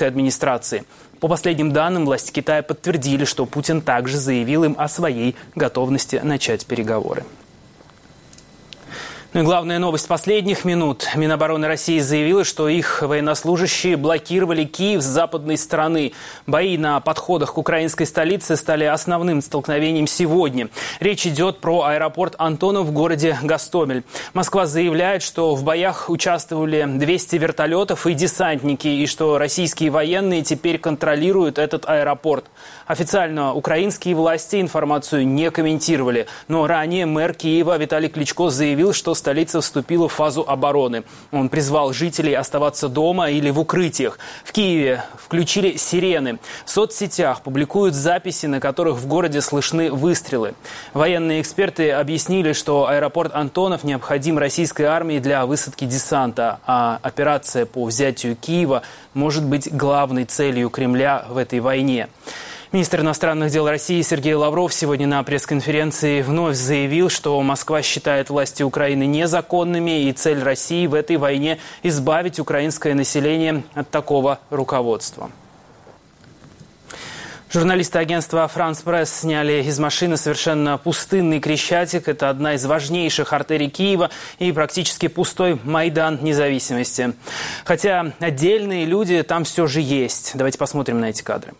[0.00, 0.84] к администрации.
[1.20, 6.64] По последним данным, власти Китая подтвердили, что Путин также заявил им о своей готовности начать
[6.64, 7.26] переговоры.
[9.32, 11.08] Ну и главная новость последних минут.
[11.14, 16.14] Минобороны России заявила, что их военнослужащие блокировали Киев с западной стороны.
[16.48, 20.68] Бои на подходах к украинской столице стали основным столкновением сегодня.
[20.98, 24.02] Речь идет про аэропорт Антонов в городе Гастомель.
[24.34, 30.78] Москва заявляет, что в боях участвовали 200 вертолетов и десантники, и что российские военные теперь
[30.78, 32.46] контролируют этот аэропорт.
[32.88, 36.26] Официально украинские власти информацию не комментировали.
[36.48, 41.04] Но ранее мэр Киева Виталий Кличко заявил, что столица вступила в фазу обороны.
[41.30, 44.18] Он призвал жителей оставаться дома или в укрытиях.
[44.44, 46.38] В Киеве включили сирены.
[46.64, 50.54] В соцсетях публикуют записи, на которых в городе слышны выстрелы.
[50.94, 57.84] Военные эксперты объяснили, что аэропорт Антонов необходим российской армии для высадки десанта, а операция по
[57.84, 58.82] взятию Киева
[59.14, 62.08] может быть главной целью Кремля в этой войне.
[62.72, 68.62] Министр иностранных дел России Сергей Лавров сегодня на пресс-конференции вновь заявил, что Москва считает власти
[68.62, 75.32] Украины незаконными и цель России в этой войне– избавить украинское население от такого руководства.
[77.50, 82.06] Журналисты агентства «Франс Пресс» сняли из машины совершенно пустынный Крещатик.
[82.06, 87.14] Это одна из важнейших артерий Киева и практически пустой Майдан независимости.
[87.64, 90.30] Хотя отдельные люди там все же есть.
[90.34, 91.54] Давайте посмотрим на эти кадры.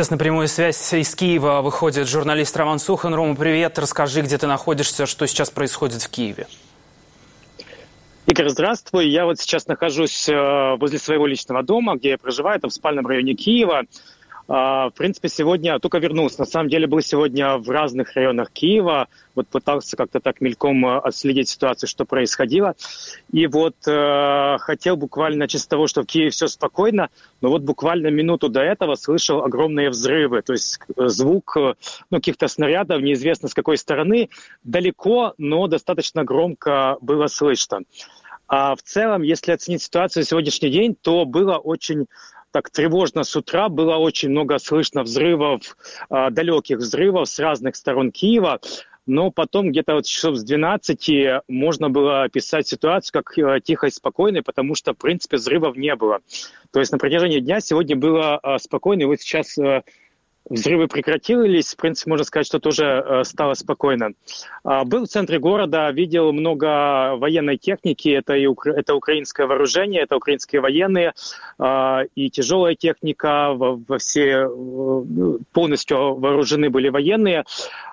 [0.00, 3.12] Сейчас на прямую связь из Киева выходит журналист Роман Сухан.
[3.12, 3.78] Рома, привет.
[3.78, 6.46] Расскажи, где ты находишься, что сейчас происходит в Киеве.
[8.24, 9.10] Игорь, здравствуй.
[9.10, 13.06] Я вот сейчас нахожусь э, возле своего личного дома, где я проживаю, это в спальном
[13.06, 13.82] районе Киева.
[14.48, 16.40] А, в принципе, сегодня только вернулся.
[16.40, 19.08] На самом деле был сегодня в разных районах Киева.
[19.34, 22.74] Вот пытался как-то так мельком э, отследить ситуацию, что происходило.
[23.32, 28.08] И вот э, хотел буквально с того, что в Киеве все спокойно, но вот буквально
[28.08, 30.42] минуту до этого слышал огромные взрывы.
[30.42, 31.74] То есть э, звук э,
[32.10, 34.30] ну, каких-то снарядов, неизвестно с какой стороны,
[34.64, 37.80] далеко, но достаточно громко было слышно.
[38.48, 42.06] А в целом, если оценить ситуацию сегодняшний день, то было очень
[42.50, 43.68] так тревожно с утра.
[43.68, 45.76] Было очень много слышно взрывов,
[46.10, 48.60] э, далеких взрывов с разных сторон Киева.
[49.06, 53.90] Но потом где-то вот часов с 12 можно было описать ситуацию как э, тихо и
[53.90, 56.20] спокойной, потому что, в принципе, взрывов не было.
[56.70, 59.82] То есть на протяжении дня сегодня было э, спокойно, и вот сейчас э,
[60.48, 64.12] Взрывы прекратились, в принципе, можно сказать, что тоже э, стало спокойно.
[64.64, 70.16] А, был в центре города, видел много военной техники, это, и, это украинское вооружение, это
[70.16, 71.12] украинские военные,
[71.58, 77.44] а, и тяжелая техника, во все э, полностью вооружены были военные,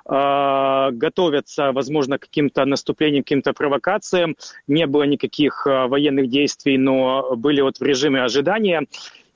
[0.05, 4.37] а, готовятся, возможно, к каким-то наступлениям, к каким-то провокациям.
[4.67, 8.87] Не было никаких э, военных действий, но были вот в режиме ожидания.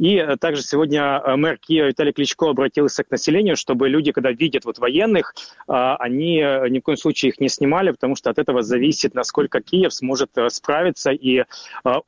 [0.02, 4.32] И э, также сегодня э, мэр Киева Виталий Кличко обратился к населению, чтобы люди, когда
[4.32, 5.36] видят вот военных,
[5.68, 9.62] э, они ни в коем случае их не снимали, потому что от этого зависит, насколько
[9.62, 11.44] Киев сможет справиться и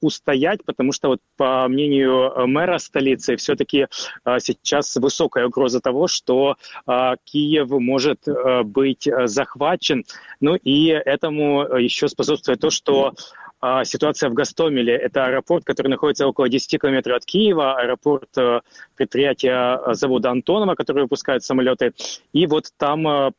[0.02, 3.88] устоять, потому что вот по мнению мэра столицы все-таки
[4.40, 6.56] сейчас высокая угроза того, что
[7.26, 8.22] Киев может
[8.64, 10.06] быть захвачен.
[10.40, 13.14] Ну и этому еще способствует то, что а,
[13.84, 14.96] ситуация в Гастомеле.
[14.96, 18.62] Это аэропорт, который находится около 10 километров от Киева, аэропорт э,
[18.96, 21.94] предприятия завода Антонова, который выпускает самолеты.
[22.34, 23.32] И вот там э,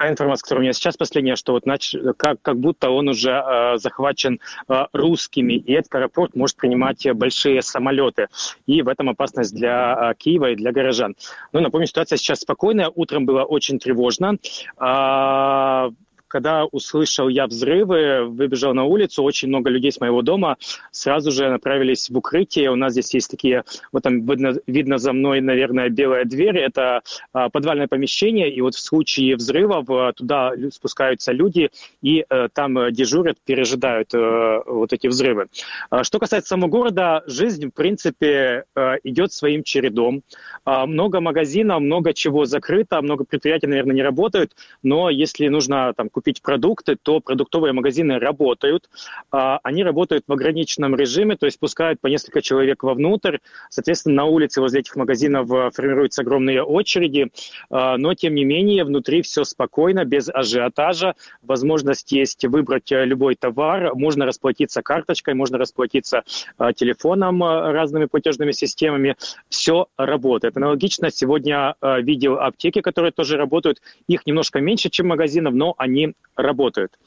[0.00, 1.94] информация, которая у меня сейчас последняя, что вот нач...
[2.16, 7.62] как, как будто он уже э, захвачен э, русскими, и этот аэропорт может принимать большие
[7.62, 8.28] самолеты.
[8.66, 11.16] И в этом опасность для э, Киева и для горожан.
[11.52, 12.90] Ну, напомню, ситуация сейчас спокойная.
[12.94, 14.36] Утром было очень тревожно.
[14.80, 15.90] Э,
[16.32, 20.56] когда услышал я взрывы, выбежал на улицу, очень много людей с моего дома
[20.90, 22.70] сразу же направились в укрытие.
[22.70, 26.56] У нас здесь есть такие, вот там видно, видно за мной, наверное, белая дверь.
[26.56, 27.02] Это
[27.34, 31.70] а, подвальное помещение, и вот в случае взрывов а, туда спускаются люди
[32.00, 35.48] и а, там дежурят, пережидают а, вот эти взрывы.
[35.90, 40.22] А, что касается самого города, жизнь, в принципе, а, идет своим чередом.
[40.64, 46.08] А, много магазинов, много чего закрыто, много предприятий, наверное, не работают, но если нужно там
[46.08, 48.88] купить продукты, то продуктовые магазины работают.
[49.30, 53.38] А, они работают в ограниченном режиме, то есть пускают по несколько человек вовнутрь.
[53.70, 57.30] Соответственно, на улице возле этих магазинов э, формируются огромные очереди,
[57.70, 61.14] а, но тем не менее внутри все спокойно, без ажиотажа.
[61.42, 66.22] Возможность есть выбрать э, любой товар, можно расплатиться карточкой, можно расплатиться
[66.58, 69.16] э, телефоном разными платежными системами.
[69.48, 70.56] Все работает.
[70.56, 73.80] Аналогично сегодня видел аптеки, которые тоже работают.
[74.08, 76.98] Их немножко меньше, чем магазинов, но они работают.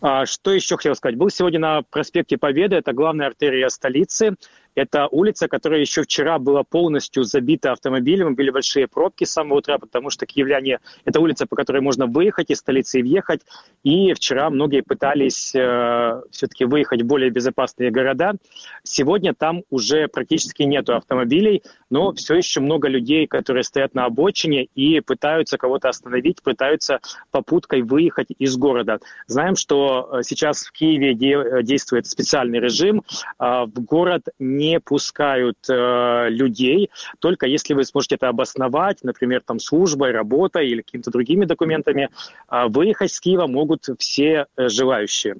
[0.00, 1.16] А, что еще хотел сказать?
[1.16, 4.36] Был сегодня на проспекте Победы, это главная артерия столицы.
[4.74, 9.78] Это улица, которая еще вчера была полностью забита автомобилями, были большие пробки с самого утра,
[9.78, 13.40] потому что киевляне– это улица, по которой можно выехать из столицы и въехать.
[13.82, 18.34] И вчера многие пытались э, все-таки выехать в более безопасные города.
[18.82, 24.64] Сегодня там уже практически нет автомобилей, но все еще много людей, которые стоят на обочине
[24.74, 27.00] и пытаются кого-то остановить, пытаются
[27.30, 29.00] попуткой выехать из города.
[29.26, 33.02] Знаем, что э, сейчас в Киеве де- действует специальный режим.
[33.38, 39.40] Э, в город не не пускают э, людей, только если вы сможете это обосновать, например,
[39.44, 42.08] там службой, работой или какими-то другими документами,
[42.50, 45.36] э, выехать с Киева могут все э, желающие.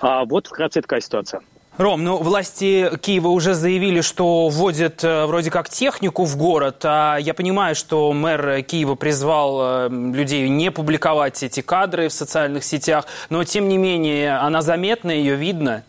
[0.00, 1.40] А вот вкратце такая ситуация.
[1.78, 7.18] Ром, ну власти Киева уже заявили, что вводят э, вроде как технику в город, а
[7.18, 13.04] я понимаю, что мэр Киева призвал э, людей не публиковать эти кадры в социальных сетях,
[13.28, 15.84] но тем не менее она заметна, ее видно.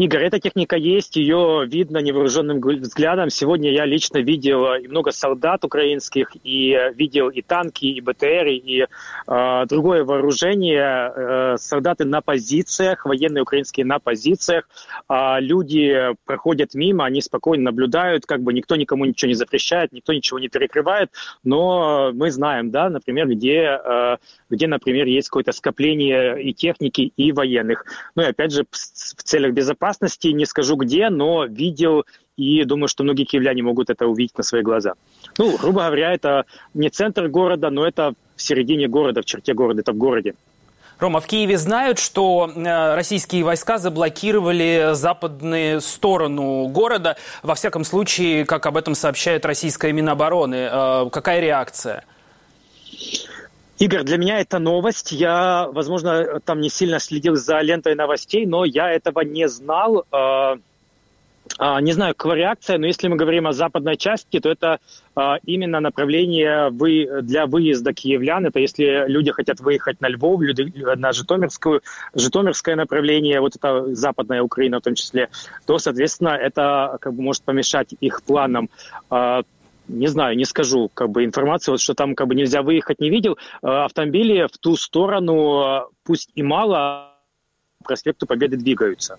[0.00, 3.28] Игорь, эта техника есть, ее видно невооруженным взглядом.
[3.28, 8.86] Сегодня я лично видел и много солдат украинских, и видел и танки, и БТР, и
[9.26, 11.12] э, другое вооружение.
[11.14, 14.70] Э, солдаты на позициях, военные украинские на позициях.
[15.10, 20.14] Э, люди проходят мимо, они спокойно наблюдают, как бы никто никому ничего не запрещает, никто
[20.14, 21.10] ничего не перекрывает.
[21.44, 24.16] Но мы знаем, да, например, где, э,
[24.48, 27.84] где например, есть какое-то скопление и техники, и военных.
[28.14, 32.04] Ну и опять же, в целях безопасности безопасности, не скажу где, но видел
[32.36, 34.94] и думаю, что многие киевляне могут это увидеть на свои глаза.
[35.38, 36.44] Ну, грубо говоря, это
[36.74, 40.34] не центр города, но это в середине города, в черте города, это в городе.
[40.98, 47.16] Рома, в Киеве знают, что э, российские войска заблокировали западную сторону города.
[47.42, 50.68] Во всяком случае, как об этом сообщает российская Минобороны.
[50.70, 52.04] Э, какая реакция?
[53.80, 55.10] Игорь, для меня это новость.
[55.10, 60.04] Я, возможно, там не сильно следил за лентой новостей, но я этого не знал.
[60.12, 60.58] А,
[61.56, 64.80] а, не знаю, какая реакция, но если мы говорим о западной части, то это
[65.16, 66.70] а, именно направление
[67.22, 68.44] для выезда киевлян.
[68.44, 70.42] Это если люди хотят выехать на Львов,
[70.96, 71.80] на Житомирскую,
[72.12, 75.30] Житомирское направление, вот это западная Украина в том числе,
[75.64, 78.68] то, соответственно, это как бы может помешать их планам
[79.90, 83.10] не знаю, не скажу, как бы информацию, вот, что там как бы нельзя выехать, не
[83.10, 83.38] видел.
[83.62, 87.16] Э, автомобили в ту сторону, э, пусть и мало,
[87.84, 89.18] проспекту Победы двигаются.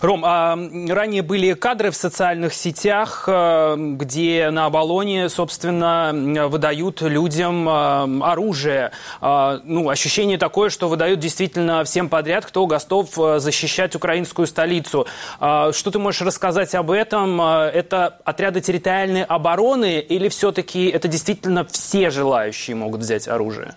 [0.00, 0.56] Ром, а
[0.88, 6.12] ранее были кадры в социальных сетях, э, где на Оболоне, собственно,
[6.48, 8.90] выдают людям э, оружие.
[9.20, 13.08] А, ну, ощущение такое, что выдают действительно всем подряд, кто готов
[13.38, 15.06] защищать украинскую столицу.
[15.40, 17.40] А, что ты можешь рассказать об этом?
[17.40, 23.74] Это отряды территориальной обороны или все-таки это действительно все желающие могут взять оружие?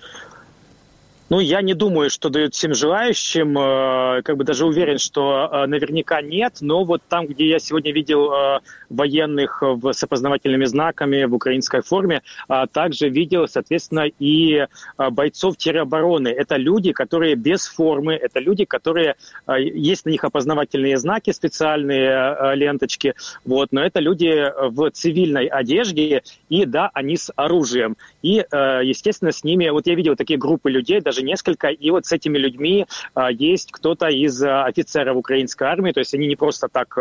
[1.30, 5.66] Ну, я не думаю, что дают всем желающим, э, как бы даже уверен, что э,
[5.66, 11.34] наверняка нет, но вот там, где я сегодня видел э, военных с опознавательными знаками в
[11.34, 14.68] украинской форме, а также видел, соответственно, и
[15.12, 16.30] бойцов теробороны.
[16.30, 19.16] Это люди, которые без формы, это люди, которые,
[19.58, 26.66] есть на них опознавательные знаки, специальные ленточки, вот, но это люди в цивильной одежде, и
[26.66, 27.98] да, они с оружием.
[28.28, 28.44] И,
[28.84, 32.38] естественно, с ними, вот я видел такие группы людей, даже несколько, и вот с этими
[32.38, 32.86] людьми
[33.32, 36.98] есть кто-то из офицеров украинской армии, то есть они не просто так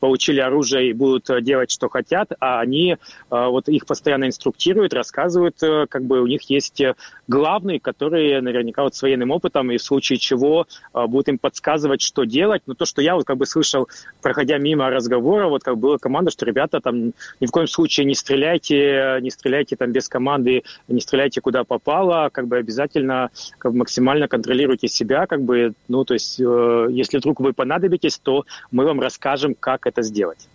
[0.00, 2.96] получили оружие и будут делать, что хотят, а они
[3.30, 5.56] вот их постоянно инструктируют, рассказывают,
[5.88, 6.82] как бы у них есть
[7.28, 12.24] главный, который наверняка вот с военным опытом и в случае чего будет им подсказывать, что
[12.24, 12.62] делать.
[12.66, 13.88] Но то, что я вот как бы слышал,
[14.20, 18.14] проходя мимо разговора, вот как была команда, что ребята там ни в коем случае не
[18.14, 20.55] стреляйте, не стреляйте там без команды,
[20.88, 26.04] не стреляйте куда попало, как бы обязательно как бы, максимально контролируйте себя, как бы, ну,
[26.04, 30.48] то есть, э, если вдруг вы понадобитесь, то мы вам расскажем, как это сделать.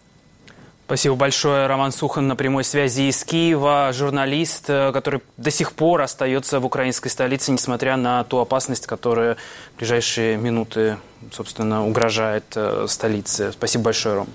[0.92, 1.68] Спасибо большое.
[1.68, 6.66] Роман Сухан на прямой связи из Киева, журналист, э, который до сих пор остается в
[6.66, 9.38] украинской столице, несмотря на ту опасность, которая
[9.76, 10.98] в ближайшие минуты,
[11.32, 13.54] собственно, угрожает э, столице.
[13.54, 14.28] Спасибо большое, Ром.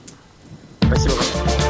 [0.80, 1.65] Спасибо.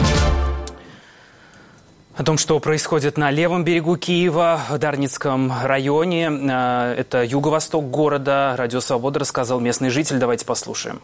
[2.17, 6.31] О том, что происходит на левом берегу Киева, в Дарницком районе.
[6.31, 8.55] Э, это юго-восток города.
[8.57, 10.19] Радио «Свобода» рассказал местный житель.
[10.19, 11.03] Давайте послушаем.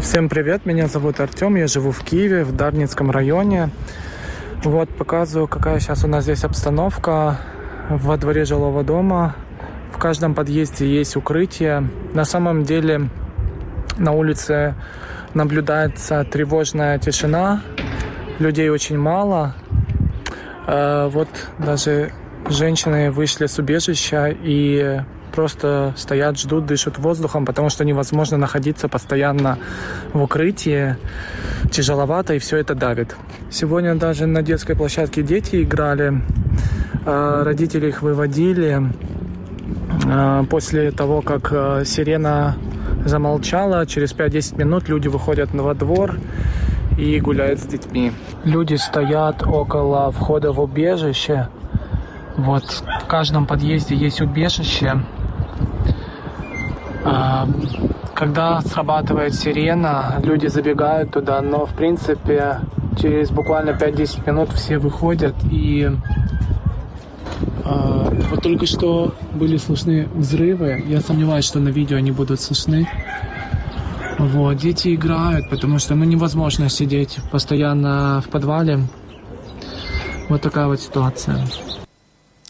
[0.00, 3.68] Всем привет, меня зовут Артем, я живу в Киеве, в Дарницком районе.
[4.62, 7.38] Вот, показываю, какая сейчас у нас здесь обстановка
[7.90, 9.36] во дворе жилого дома.
[9.92, 11.86] В каждом подъезде есть укрытие.
[12.14, 13.10] На самом деле
[13.98, 14.74] на улице
[15.34, 17.60] наблюдается тревожная тишина,
[18.38, 19.54] людей очень мало.
[20.66, 22.12] Э, вот даже
[22.48, 25.00] женщины вышли с убежища и
[25.34, 29.58] просто стоят, ждут, дышат воздухом, потому что невозможно находиться постоянно
[30.12, 30.96] в укрытии.
[31.70, 33.16] Тяжеловато, и все это давит.
[33.50, 36.22] Сегодня даже на детской площадке дети играли,
[37.04, 38.80] а, родители их выводили.
[40.06, 42.56] А, после того, как а, сирена
[43.04, 46.16] замолчала, через 5-10 минут люди выходят во двор
[46.98, 48.12] и гуляют с детьми.
[48.44, 51.48] Люди стоят около входа в убежище.
[52.36, 52.64] Вот
[53.02, 55.00] в каждом подъезде есть убежище.
[58.14, 62.60] Когда срабатывает сирена, люди забегают туда, но в принципе
[63.00, 65.90] через буквально 5-10 минут все выходят и
[68.30, 70.82] вот только что были слышны взрывы.
[70.86, 72.88] Я сомневаюсь, что на видео они будут слышны.
[74.18, 78.80] Вот, дети играют, потому что ну, невозможно сидеть постоянно в подвале.
[80.28, 81.46] Вот такая вот ситуация.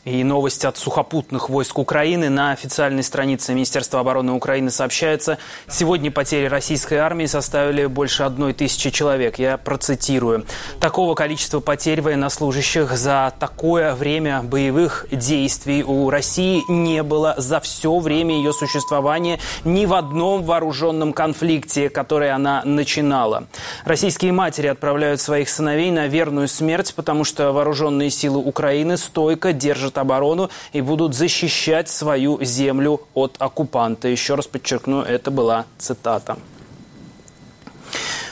[0.04, 2.28] И новость от сухопутных войск Украины.
[2.28, 8.90] На официальной странице Министерства обороны Украины сообщается, сегодня потери российской армии составили больше одной тысячи
[8.90, 9.38] человек.
[9.38, 10.44] Я процитирую.
[10.78, 17.98] Такого количества потерь военнослужащих за такое время боевых действий у России не было за все
[17.98, 23.44] время ее существования ни в одном вооруженном конфликте, который она начинала.
[23.86, 29.93] Российские матери отправляют своих сыновей на верную смерть, потому что вооруженные силы Украины стойко держат
[29.94, 34.08] держат оборону и будут защищать свою землю от оккупанта.
[34.08, 36.36] Еще раз подчеркну, это была цитата.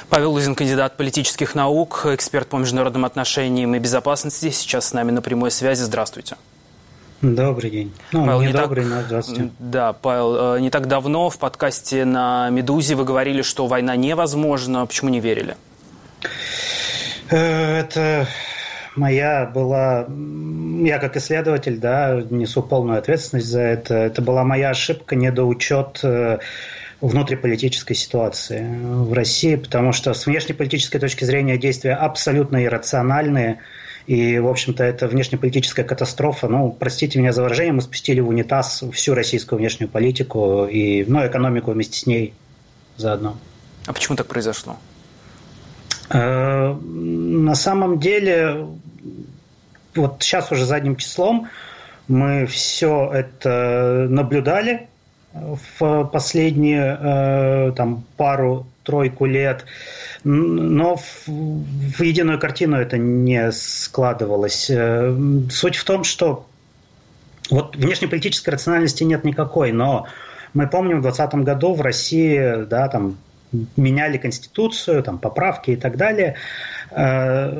[0.08, 5.22] Павел Лузин, кандидат политических наук, эксперт по международным отношениям и безопасности, сейчас с нами на
[5.22, 5.84] прямой связи.
[5.84, 6.36] Здравствуйте.
[7.22, 7.92] Добрый день.
[8.12, 8.92] Ну, Павел, не, не добрый, так...
[8.92, 9.50] но здравствуйте.
[9.58, 14.86] Да, Павел, э, не так давно в подкасте на «Медузе» вы говорили, что война невозможна.
[14.86, 15.56] Почему не верили?
[17.30, 18.26] Э, это
[18.96, 23.94] моя была, я как исследователь, да, несу полную ответственность за это.
[23.94, 26.38] Это была моя ошибка, недоучет э,
[27.00, 33.58] внутриполитической ситуации в России, потому что с внешнеполитической точки зрения действия абсолютно иррациональные.
[34.06, 36.48] И, в общем-то, это внешнеполитическая катастрофа.
[36.48, 41.24] Ну, простите меня за выражение, мы спустили в унитаз всю российскую внешнюю политику и, ну,
[41.26, 42.34] экономику вместе с ней
[42.96, 43.38] заодно.
[43.86, 44.76] А почему так произошло?
[46.10, 48.66] Э, на самом деле,
[49.94, 51.48] вот сейчас уже задним числом
[52.08, 54.88] мы все это наблюдали
[55.34, 59.64] в последние э, там, пару-тройку лет,
[60.24, 64.68] но в, единую картину это не складывалось.
[64.70, 65.16] Э,
[65.50, 66.46] суть в том, что
[67.50, 70.06] вот внешнеполитической рациональности нет никакой, но
[70.52, 73.16] мы помним в 2020 году в России, да, там
[73.76, 76.36] меняли конституцию, там, поправки и так далее.
[76.90, 77.50] Э,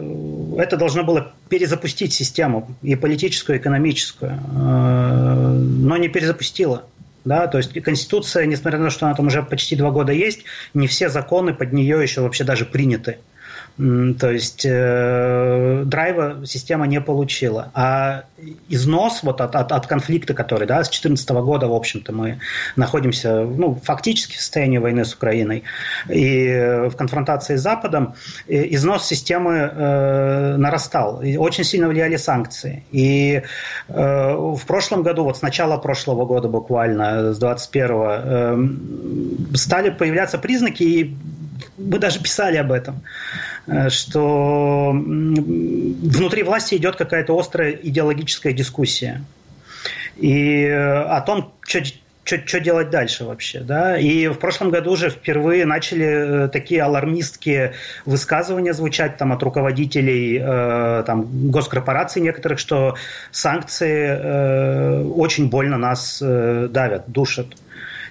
[0.59, 6.85] это должно было перезапустить систему и политическую, и экономическую, э, но не перезапустило.
[7.25, 10.41] Да, то есть Конституция, несмотря на то, что она там уже почти два года есть,
[10.75, 13.19] не все законы под нее еще вообще даже приняты.
[13.77, 17.71] То есть 20 драйва система не получила.
[17.75, 18.25] А
[18.69, 22.41] износ вот от, от, от конфликта, который да, с 2014 года, в общем-то, мы
[22.77, 25.65] находимся ну, фактически в состоянии войны с Украиной
[26.09, 26.49] и
[26.89, 28.15] в конфронтации с Западом,
[28.47, 31.23] износ системы э, нарастал.
[31.23, 32.85] И очень сильно влияли санкции.
[32.91, 33.43] И
[33.89, 38.09] э, в прошлом году, вот с начала прошлого года буквально, с 21-го,
[39.53, 41.17] э, стали появляться признаки, и
[41.79, 43.03] мы даже писали об этом,
[43.67, 49.23] э, что внутри власти идет какая-то острая идеологическая дискуссия.
[50.17, 51.53] И э, о том,
[52.25, 53.99] что делать дальше вообще, да?
[53.99, 57.75] И в прошлом году уже впервые начали э, такие алармистские
[58.07, 62.95] высказывания звучать там от руководителей э, там госкорпораций некоторых, что
[63.33, 67.49] санкции э, очень больно нас э, давят, душат.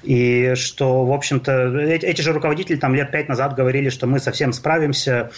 [0.04, 4.54] И что, в общем-то, эти, же руководители там лет пять назад говорили, что мы совсем
[4.54, 5.32] справимся,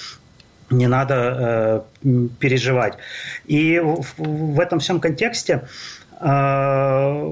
[0.70, 2.98] не надо э, переживать.
[3.46, 5.67] И в, в этом всем контексте
[6.20, 7.24] э,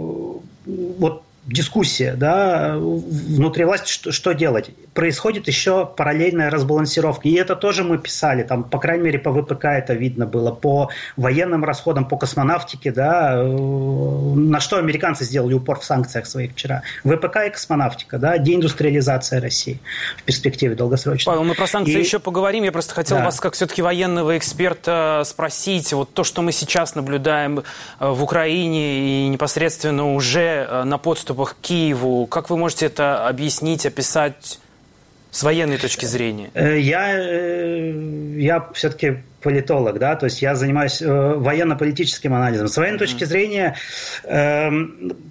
[0.65, 4.71] вот дискуссия да, внутри власти, что, что делать.
[4.93, 7.27] Происходит еще параллельная разбалансировка.
[7.27, 10.89] И это тоже мы писали, там, по крайней мере, по ВПК это видно было, по
[11.17, 16.83] военным расходам, по космонавтике, да, на что американцы сделали упор в санкциях своих вчера.
[17.03, 19.79] ВПК и космонавтика, да, деиндустриализация России
[20.17, 21.31] в перспективе долгосрочной.
[21.31, 21.99] Павел, мы про санкции и...
[21.99, 22.63] еще поговорим.
[22.63, 23.25] Я просто хотел да.
[23.25, 27.63] вас, как все-таки военного эксперта, спросить, вот то, что мы сейчас наблюдаем э,
[27.99, 32.27] в Украине и непосредственно уже э, на подступах подступах к Киеву.
[32.27, 34.59] Как вы можете это объяснить, описать
[35.31, 36.51] с военной точки зрения?
[36.53, 42.67] Э, я, э, я все-таки политолог, да, то есть я занимаюсь э, военно-политическим анализом.
[42.67, 42.99] С военной mm-hmm.
[42.99, 43.75] точки зрения,
[44.23, 44.69] э,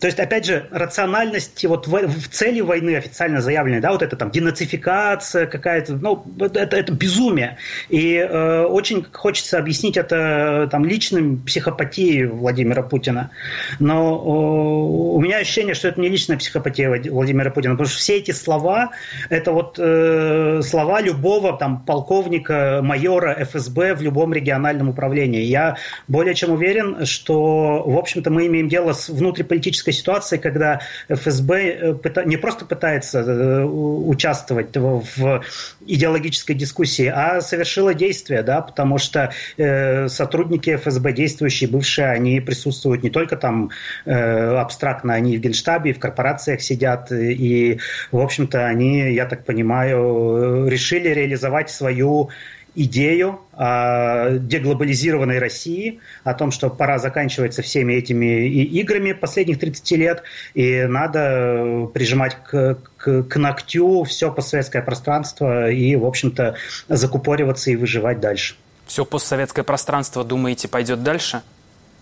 [0.00, 4.16] то есть, опять же, рациональность вот в, в цели войны официально заявленной, да, вот это
[4.16, 7.58] там денацификация какая-то, ну, это, это безумие.
[7.88, 13.30] И э, очень хочется объяснить это там личным психопатией Владимира Путина.
[13.78, 18.16] Но э, у меня ощущение, что это не личная психопатия Владимира Путина, потому что все
[18.18, 18.90] эти слова,
[19.28, 25.42] это вот э, слова любого там полковника, майора ФСБ в любом региональном управлении.
[25.42, 25.76] Я
[26.08, 32.24] более чем уверен, что, в общем-то, мы имеем дело с внутриполитической ситуацией, когда ФСБ э,
[32.24, 35.42] не просто пытается э, участвовать в
[35.86, 43.02] идеологической дискуссии, а совершила действие, да, потому что э, сотрудники ФСБ, действующие, бывшие, они присутствуют
[43.02, 43.70] не только там
[44.06, 47.78] абстрактно, они в Генштабе, в корпорациях сидят, и,
[48.10, 52.30] в общем-то, они, я так понимаю, решили реализовать свою
[52.74, 59.90] идею о деглобализированной России, о том, что пора заканчивать со всеми этими играми последних 30
[59.92, 60.22] лет,
[60.54, 66.56] и надо прижимать к, к, к ногтю все постсоветское пространство и, в общем-то,
[66.88, 68.56] закупориваться и выживать дальше.
[68.86, 71.42] Все постсоветское пространство, думаете, пойдет дальше?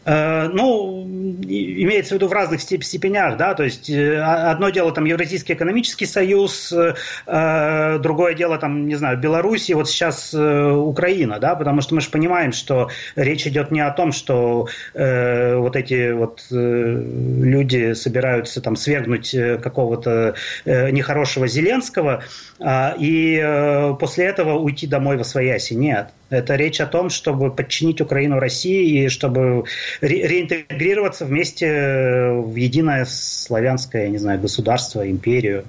[0.08, 5.04] Э, ну, имеется в виду в разных степенях, да, то есть э, одно дело там
[5.04, 11.54] Евразийский экономический союз, э, другое дело там, не знаю, Беларусь и вот сейчас Украина, да,
[11.56, 16.46] потому что мы же понимаем, что речь идет не о том, что вот эти вот
[16.50, 22.22] люди собираются там свергнуть какого-то нехорошего Зеленского
[22.60, 25.74] а, и после этого уйти домой во свояси.
[25.74, 26.10] Нет.
[26.30, 29.64] Это речь о том, чтобы подчинить Украину России и чтобы
[30.00, 35.64] ре- реинтегрироваться вместе в единое славянское, не знаю, государство, империю.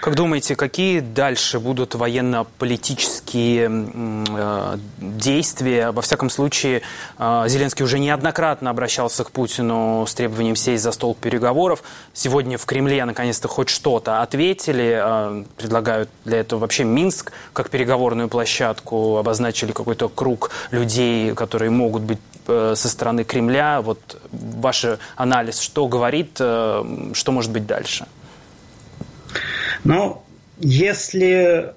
[0.00, 3.68] Как думаете, какие дальше будут военно-политические
[4.28, 5.90] э, действия?
[5.90, 6.82] Во всяком случае,
[7.18, 11.82] э, Зеленский уже неоднократно обращался к Путину с требованием сесть за стол переговоров.
[12.12, 15.00] Сегодня в Кремле наконец-то хоть что-то ответили.
[15.02, 19.16] Э, предлагают для этого вообще Минск как переговорную площадку.
[19.16, 23.80] Обозначили какой-то круг людей, которые могут быть э, со стороны Кремля.
[23.82, 28.06] Вот ваш анализ, что говорит, э, что может быть дальше?
[29.88, 30.22] Но
[30.58, 31.72] если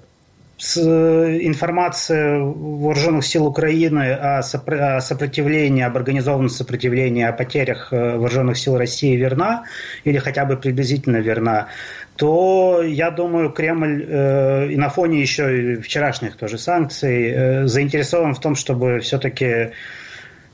[0.60, 9.16] информация вооруженных сил Украины о сопротивлении, об организованном сопротивлении, о потерях э, вооруженных сил России
[9.16, 9.64] верна,
[10.04, 11.68] или хотя бы приблизительно верна,
[12.16, 18.40] то, я думаю, Кремль э, и на фоне еще вчерашних тоже санкций э, заинтересован в
[18.40, 19.72] том, чтобы все-таки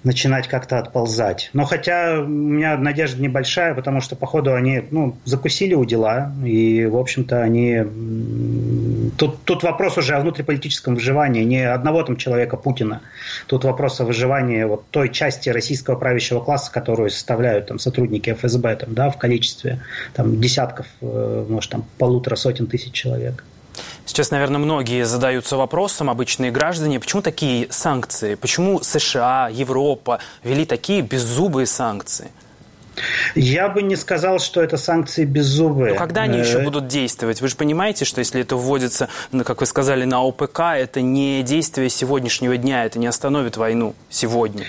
[0.05, 1.51] начинать как-то отползать.
[1.53, 6.87] Но хотя у меня надежда небольшая, потому что, походу, они ну, закусили у дела, и,
[6.87, 7.83] в общем-то, они...
[9.17, 13.01] Тут, тут вопрос уже о внутриполитическом выживании, не одного там человека Путина.
[13.47, 18.77] Тут вопрос о выживании вот той части российского правящего класса, которую составляют там сотрудники ФСБ
[18.77, 19.81] там, да, в количестве
[20.15, 23.45] там, десятков, э, может, там полутора сотен тысяч человек.
[24.09, 28.37] Сейчас, наверное, многие задаются вопросом, обычные граждане, почему такие санкции?
[28.37, 32.31] Почему США, Европа ввели такие беззубые санкции?
[33.35, 35.93] Я бы не сказал, что это санкции беззубые.
[35.93, 37.43] Но когда они еще э, будут действовать?
[37.43, 41.43] Вы же понимаете, что если это вводится, ну, как вы сказали, на ОПК, это не
[41.43, 44.65] действие сегодняшнего дня, это не остановит войну сегодня.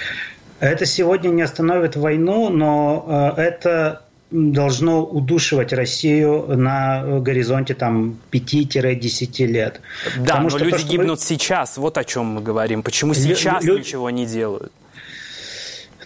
[0.59, 9.45] Это сегодня не остановит войну, но э, это должно удушивать Россию на горизонте там 5-10
[9.45, 9.81] лет.
[10.17, 11.25] Да, Потому но что люди то, что гибнут вы...
[11.25, 12.83] сейчас, вот о чем мы говорим.
[12.83, 13.79] Почему сейчас Лю...
[13.79, 14.71] ничего не делают?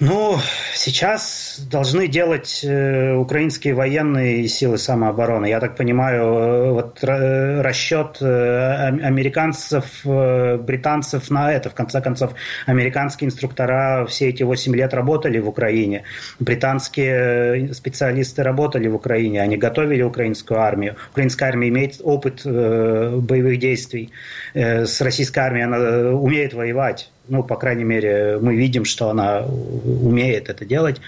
[0.06, 0.38] Ну,
[0.76, 5.46] сейчас должны делать э, украинские военные силы самообороны.
[5.46, 11.70] Я так понимаю, э, вот расчет э, американцев, британцев на это.
[11.70, 12.34] В конце концов,
[12.66, 16.04] американские инструктора все эти 8 лет работали в Украине.
[16.38, 19.42] Британские специалисты работали в Украине.
[19.42, 20.98] Они готовили украинскую армию.
[21.12, 24.12] Украинская армия имеет опыт боевых действий.
[24.54, 30.50] С российской армией она умеет воевать ну, по крайней мере, мы видим, что она умеет
[30.50, 31.00] это делать,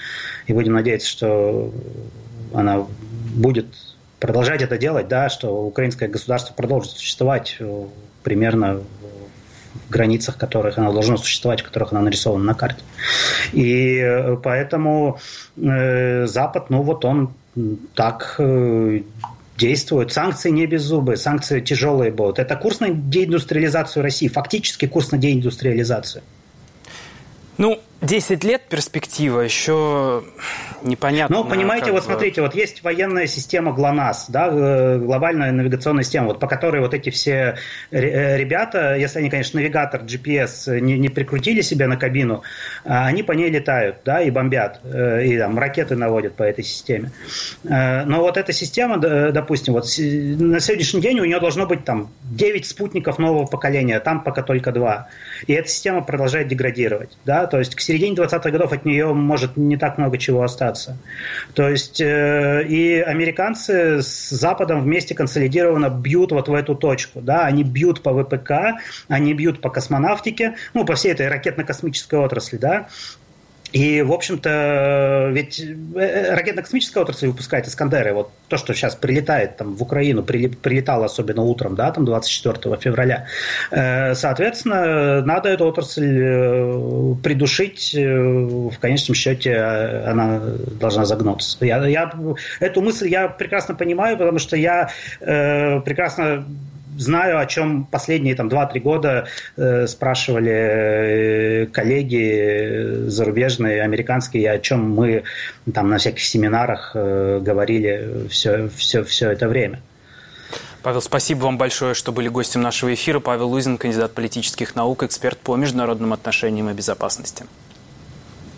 [0.48, 1.74] и будем надеяться, что
[2.54, 2.86] она
[3.36, 3.68] будет
[4.20, 7.58] продолжать это делать, да, что украинское государство продолжит существовать
[8.24, 8.82] примерно
[9.88, 12.82] в границах, которых оно должно существовать, в которых оно нарисовано на карте.
[13.52, 15.20] И поэтому
[15.58, 17.34] э, Запад, ну вот он
[17.94, 19.02] так э,
[19.58, 20.12] действуют.
[20.12, 22.40] Санкции не беззубые, санкции тяжелые будут.
[22.40, 26.24] Это курс на деиндустриализацию России, фактически курс на деиндустриализацию.
[27.58, 30.24] Ну, 10 лет перспектива еще
[30.84, 31.38] непонятно.
[31.38, 32.06] Ну, понимаете, вот бы...
[32.06, 36.94] смотрите, вот есть военная система ГЛОНАСС, да, э, глобальная навигационная система, вот по которой вот
[36.94, 37.58] эти все
[37.92, 42.44] э, ребята, если они, конечно, навигатор GPS не, не прикрутили себе на кабину,
[42.84, 46.64] а они по ней летают, да, и бомбят, э, и там ракеты наводят по этой
[46.64, 47.12] системе.
[47.64, 52.66] Но вот эта система, допустим, вот на сегодняшний день у нее должно быть там 9
[52.66, 55.08] спутников нового поколения, там пока только 2.
[55.48, 59.58] И эта система продолжает деградировать, да, то есть к середине 20-х годов от нее может
[59.58, 60.98] не так много чего остаться.
[61.54, 67.22] То есть э, и американцы с Западом вместе консолидированно бьют вот в эту точку.
[67.22, 67.46] Да?
[67.46, 72.88] Они бьют по ВПК, они бьют по космонавтике, ну, по всей этой ракетно-космической отрасли, да,
[73.76, 78.14] и, в общем-то, ведь э, э, ракетно-космическая отрасль выпускает Искандеры.
[78.14, 83.28] Вот то, что сейчас прилетает там, в Украину, прилетало особенно утром, да, там 24 февраля.
[83.72, 87.94] Э, соответственно, надо эту отрасль придушить.
[87.94, 90.40] В конечном счете она
[90.80, 91.66] должна загнуться.
[91.66, 92.14] Я, я,
[92.62, 96.46] эту мысль я прекрасно понимаю, потому что я э, прекрасно
[96.98, 99.28] знаю, о чем последние там 2-3 года
[99.58, 105.24] э, спрашивали э, коллеги зарубежные, американские, о чем мы
[105.74, 109.82] там на всяких семинарах э, говорили все, все, все это время.
[110.84, 113.20] Павел, спасибо вам большое, что были гостем нашего эфира.
[113.20, 117.46] Павел Лузин, кандидат политических наук, эксперт по международным отношениям и безопасности.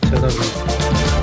[0.02, 1.17] Всего доброго.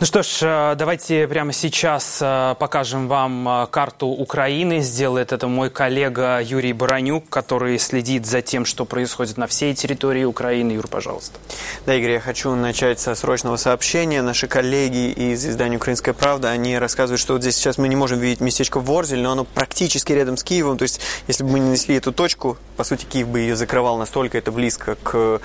[0.00, 4.80] Ну что ж, э, давайте прямо сейчас э, покажем вам э, карту Украины.
[4.80, 10.24] Сделает это мой коллега Юрий Баранюк, который следит за тем, что происходит на всей территории
[10.24, 10.72] Украины.
[10.72, 11.38] Юр, пожалуйста.
[11.84, 14.22] Да, Игорь, я хочу начать со срочного сообщения.
[14.22, 18.20] Наши коллеги из издания «Украинская правда», они рассказывают, что вот здесь сейчас мы не можем
[18.20, 20.78] видеть местечко Ворзель, но оно практически рядом с Киевом.
[20.78, 23.98] То есть, если бы мы не несли эту точку, по сути, Киев бы ее закрывал
[23.98, 25.42] настолько это близко к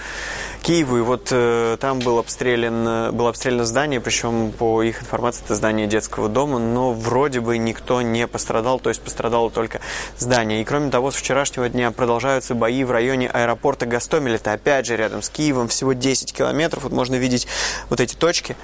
[0.61, 0.97] Киеву.
[0.99, 5.88] И вот э, там был обстрелян, было обстреляно здание, причем по их информации, это здание
[5.88, 9.81] детского дома, но вроде бы никто не пострадал, то есть пострадало только
[10.17, 10.62] здание.
[10.62, 14.95] И кроме того, с вчерашнего дня продолжаются бои в районе аэропорта Гастомель, это опять же
[14.95, 17.47] рядом с Киевом, всего 10 километров, вот можно видеть
[17.89, 18.55] вот эти точки.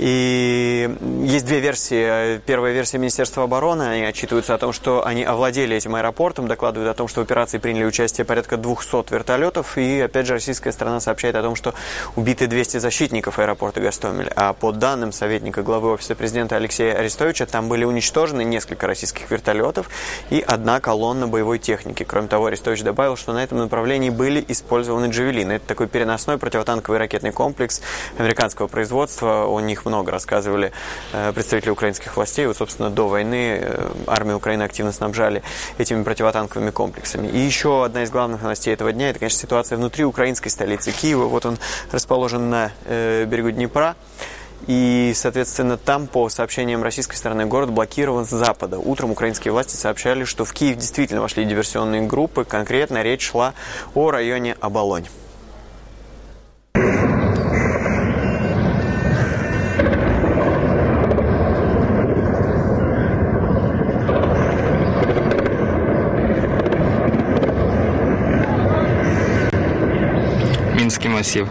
[0.00, 0.88] И
[1.24, 2.38] есть две версии.
[2.46, 6.94] Первая версия Министерства обороны, они отчитываются о том, что они овладели этим аэропортом, докладывают о
[6.94, 11.36] том, что в операции приняли участие порядка 200 вертолетов, и опять же российская сторона сообщает
[11.36, 11.74] о том, что
[12.16, 14.32] убиты 200 защитников аэропорта Гастомель.
[14.36, 19.90] А по данным советника главы Офиса президента Алексея Арестовича, там были уничтожены несколько российских вертолетов
[20.30, 22.04] и одна колонна боевой техники.
[22.04, 25.52] Кроме того, Арестович добавил, что на этом направлении были использованы джавелины.
[25.52, 27.82] Это такой переносной противотанковый ракетный комплекс
[28.16, 29.44] американского производства.
[29.44, 30.72] У них много рассказывали
[31.12, 32.46] э, представители украинских властей.
[32.46, 35.42] Вот, собственно, до войны э, армию Украины активно снабжали
[35.78, 37.26] этими противотанковыми комплексами.
[37.26, 41.24] И еще одна из главных новостей этого дня– это, конечно, ситуация внутри украинской столицы Киева.
[41.24, 41.58] Вот он
[41.90, 43.96] расположен на э, берегу Днепра.
[44.66, 48.78] И, соответственно, там, по сообщениям российской стороны, город блокирован с запада.
[48.78, 52.44] Утром украинские власти сообщали, что в Киев действительно вошли диверсионные группы.
[52.44, 53.54] Конкретно речь шла
[53.94, 55.06] о районе Оболонь.
[71.20, 71.44] Минский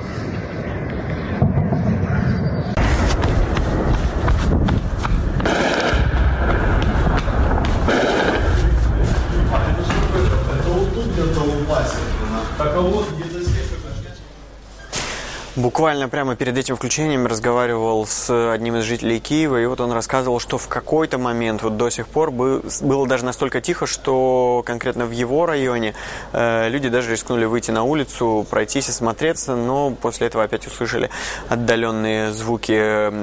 [15.69, 20.39] Буквально прямо перед этим включением разговаривал с одним из жителей Киева, и вот он рассказывал,
[20.39, 25.11] что в какой-то момент, вот до сих пор, было даже настолько тихо, что конкретно в
[25.11, 25.93] его районе
[26.33, 31.11] э, люди даже рискнули выйти на улицу, пройтись и смотреться, но после этого опять услышали
[31.49, 33.13] отдаленные звуки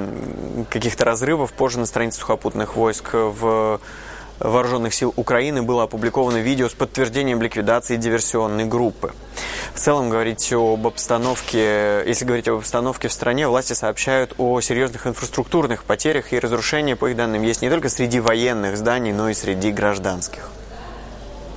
[0.70, 1.52] каких-то разрывов.
[1.52, 3.80] Позже на странице сухопутных войск в
[4.38, 9.12] Вооруженных сил Украины было опубликовано видео с подтверждением ликвидации диверсионной группы.
[9.76, 15.06] В целом, говорить об обстановке, если говорить об обстановке в стране, власти сообщают о серьезных
[15.06, 19.34] инфраструктурных потерях и разрушении, по их данным, есть не только среди военных зданий, но и
[19.34, 20.48] среди гражданских.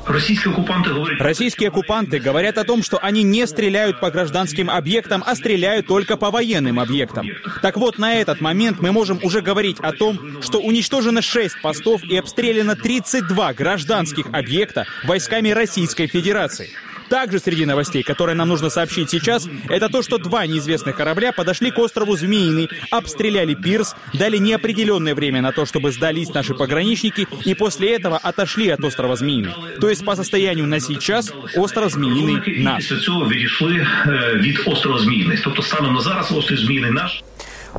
[0.05, 1.21] Российские оккупанты, говорят...
[1.21, 6.17] Российские оккупанты говорят о том, что они не стреляют по гражданским объектам, а стреляют только
[6.17, 7.25] по военным объектам.
[7.61, 12.03] Так вот, на этот момент мы можем уже говорить о том, что уничтожено 6 постов
[12.03, 16.69] и обстреляно 32 гражданских объекта войсками Российской Федерации.
[17.08, 21.70] Также среди новостей, которые нам нужно сообщить сейчас, это то, что два неизвестных корабля подошли
[21.70, 27.54] к острову Змеиный, обстреляли пирс, дали неопределенное время на то, чтобы сдались наши пограничники, и
[27.54, 29.52] после этого отошли от острова Змеиный.
[29.80, 32.76] То есть по состоянию на сейчас остров Змеиный наш.
[32.76, 33.86] Після цього відійшли
[34.34, 35.38] від острова Зміїний.
[35.44, 37.22] Тобто станом на зараз острів Зміїний наш.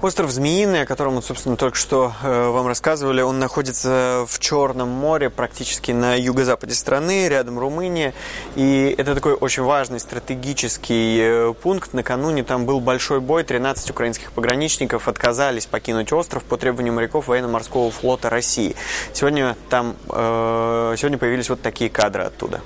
[0.00, 4.88] Остров Змеиный, о котором мы, собственно, только что э, вам рассказывали, он находится в Черном
[4.88, 8.14] море, практически на юго-западе страны, рядом Румыния.
[8.54, 11.92] И это такой очень важный стратегический э, пункт.
[11.92, 17.90] Накануне там был большой бой, 13 украинских пограничников отказались покинуть остров по требованию моряков военно-морского
[17.90, 18.76] флота России.
[19.12, 22.60] Сегодня там, э, сегодня появились вот такие кадры оттуда.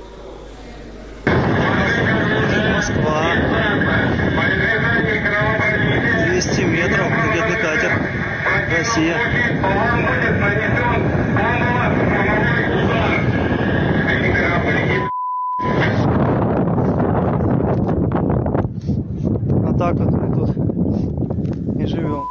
[2.75, 3.35] Москва.
[6.35, 7.93] 200 метров, ракетный катер
[8.77, 9.17] «Россия».
[19.67, 22.25] А так вот мы тут и живем.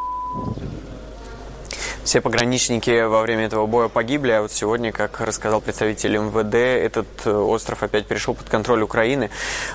[2.03, 7.07] Все пограничники во время этого боя погибли, а вот сегодня, как рассказал представитель МВД, этот
[7.25, 9.29] э, остров опять перешел под контроль Украины.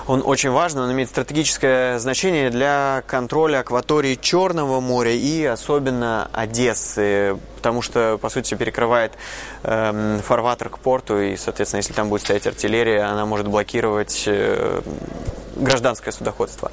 [0.07, 7.37] Он очень важный, он имеет стратегическое значение для контроля акватории Черного моря и особенно Одессы,
[7.59, 9.11] потому что, по сути, перекрывает
[9.63, 14.81] э, фарватер к порту, и, соответственно, если там будет стоять артиллерия, она может блокировать э,
[15.57, 16.71] гражданское судоходство.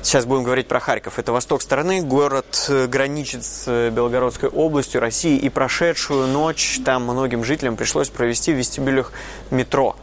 [0.00, 1.18] Сейчас будем говорить про Харьков.
[1.18, 7.04] Это восток страны, город э, граничит с э, Белгородской областью России, и прошедшую ночь там
[7.04, 9.12] многим жителям пришлось провести в вестибюлях
[9.50, 9.96] метро.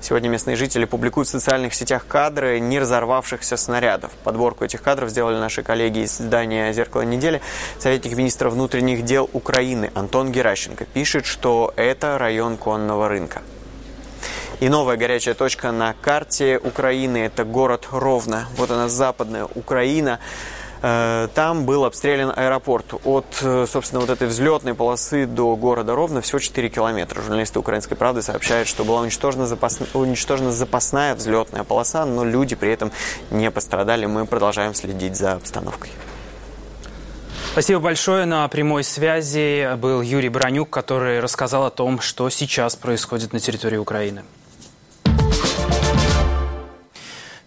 [0.00, 4.10] Сегодня местные жители публикуют в социальных сетях кадры не разорвавшихся снарядов.
[4.24, 7.42] Подборку этих кадров сделали наши коллеги из издания «Зеркало недели».
[7.78, 13.42] Советник министра внутренних дел Украины Антон Геращенко пишет, что это район конного рынка.
[14.60, 18.46] И новая горячая точка на карте Украины– это город Ровно.
[18.56, 20.18] Вот она, западная Украина.
[20.82, 22.94] Э, там был обстрелян аэропорт.
[23.04, 27.20] От, э, собственно, вот этой взлетной полосы до города Ровно всего 4 километра.
[27.20, 29.80] Журналисты «Украинской правды» сообщают, что была уничтожена, запас...
[29.92, 32.92] уничтожена запасная взлетная полоса, но люди при этом
[33.30, 34.06] не пострадали.
[34.06, 35.90] Мы продолжаем следить за обстановкой.
[37.52, 38.26] Спасибо большое.
[38.26, 43.76] На прямой связи был Юрий Бронюк, который рассказал о том, что сейчас происходит на территории
[43.76, 44.22] Украины.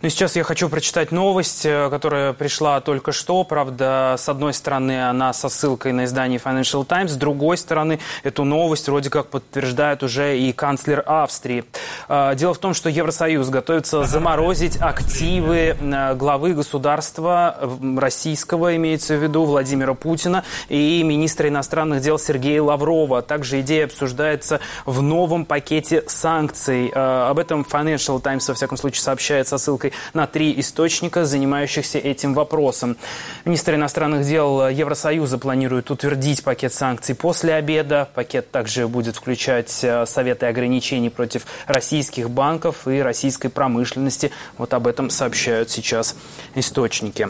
[0.03, 3.45] Ну, сейчас я хочу прочитать новость, э, которая пришла только что.
[3.45, 8.43] Правда, с одной стороны, она со ссылкой на издание Financial Times, с другой стороны, эту
[8.43, 11.63] новость вроде как подтверждает уже и канцлер Австрии.
[12.09, 17.57] Э, дело в том, что Евросоюз готовится заморозить активы э, главы государства
[17.95, 23.21] российского, имеется в виду Владимира Путина, и министра иностранных дел Сергея Лаврова.
[23.21, 26.91] Также идея обсуждается в новом пакете санкций.
[26.93, 32.33] Об этом Financial Times, во всяком случае, сообщает со ссылкой на три источника, занимающихся этим
[32.33, 32.97] вопросом.
[33.45, 38.09] Министр иностранных дел Евросоюза планирует утвердить пакет санкций после обеда.
[38.13, 44.31] Пакет также будет включать э, советы ограничений против российских банков и российской промышленности.
[44.57, 46.15] Вот об этом сообщают сейчас
[46.55, 47.29] источники.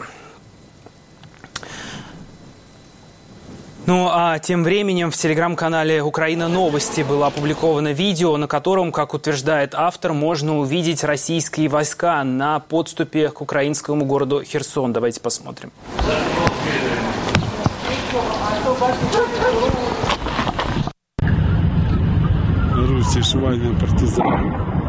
[3.86, 9.74] Ну а тем временем в телеграм-канале «Украина новости» было опубликовано видео, на котором, как утверждает
[9.74, 14.94] автор, можно увидеть российские войска на подступе к украинскому городу Херсон.
[14.94, 15.70] Давайте посмотрим.
[22.72, 24.83] Руси швайные партизаны.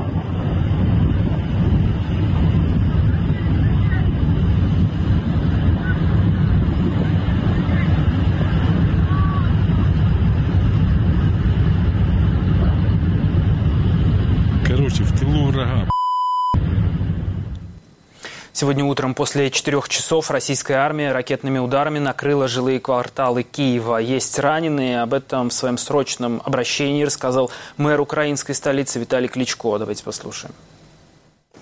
[18.58, 23.98] Сегодня утром после четырех часов российская армия ракетными ударами накрыла жилые кварталы Киева.
[23.98, 25.02] Есть раненые.
[25.02, 29.78] Об этом в своем срочном обращении рассказал мэр украинской столицы Виталий Кличко.
[29.78, 30.56] Давайте послушаем.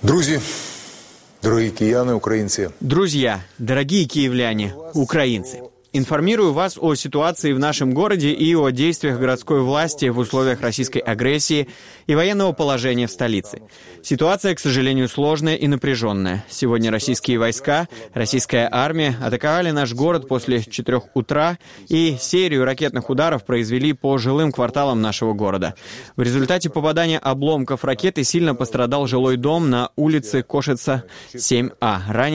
[0.03, 0.39] Друзья,
[1.41, 2.71] дорогие кияны, украинцы.
[2.79, 5.63] Друзья, дорогие киевляне, украинцы.
[5.95, 10.97] Информирую вас о ситуации в нашем городе и о действиях городской власти в условиях российской
[10.97, 11.69] агрессии
[12.07, 13.61] и военного положения в столице.
[14.01, 16.43] Ситуация, к сожалению, сложная и напряженная.
[16.49, 23.45] Сегодня российские войска, российская армия атаковали наш город после 4 утра и серию ракетных ударов
[23.45, 25.75] произвели по жилым кварталам нашего города.
[26.15, 31.03] В результате попадания обломков ракеты сильно пострадал жилой дом на улице Кошица
[31.35, 31.99] 7А.
[32.09, 32.31] Ранен